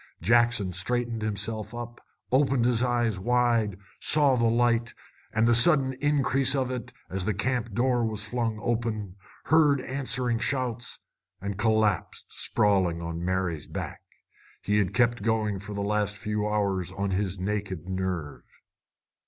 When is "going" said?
15.21-15.59